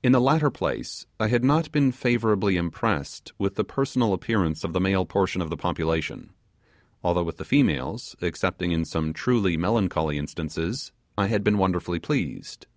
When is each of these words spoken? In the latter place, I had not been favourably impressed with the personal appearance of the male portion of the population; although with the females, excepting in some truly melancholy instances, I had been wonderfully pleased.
In 0.00 0.12
the 0.12 0.20
latter 0.20 0.48
place, 0.48 1.06
I 1.18 1.26
had 1.26 1.42
not 1.42 1.72
been 1.72 1.90
favourably 1.90 2.56
impressed 2.56 3.32
with 3.36 3.56
the 3.56 3.64
personal 3.64 4.12
appearance 4.12 4.62
of 4.62 4.72
the 4.74 4.80
male 4.80 5.04
portion 5.04 5.42
of 5.42 5.50
the 5.50 5.56
population; 5.56 6.30
although 7.02 7.24
with 7.24 7.38
the 7.38 7.44
females, 7.44 8.14
excepting 8.22 8.70
in 8.70 8.84
some 8.84 9.12
truly 9.12 9.56
melancholy 9.56 10.18
instances, 10.18 10.92
I 11.18 11.26
had 11.26 11.42
been 11.42 11.58
wonderfully 11.58 11.98
pleased. 11.98 12.68